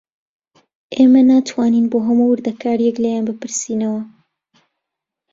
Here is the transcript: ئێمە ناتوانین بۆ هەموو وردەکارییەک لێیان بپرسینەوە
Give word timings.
ئێمە 0.95 1.21
ناتوانین 1.31 1.85
بۆ 1.91 1.97
هەموو 2.07 2.31
وردەکارییەک 2.33 2.97
لێیان 3.03 3.23
بپرسینەوە 3.29 4.01